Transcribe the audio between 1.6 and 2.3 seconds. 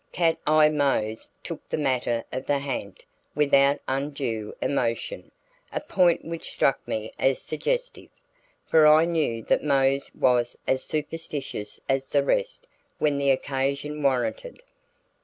the matter